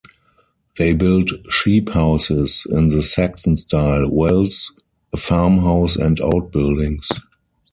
They 0.79 0.95
built 0.95 1.29
sheep 1.51 1.89
houses 1.89 2.65
in 2.67 2.87
the 2.87 3.03
Saxon 3.03 3.55
style, 3.55 4.09
wells, 4.09 4.71
a 5.13 5.17
farmhouse 5.17 5.95
and 5.95 6.19
outbuildings. 6.19 7.07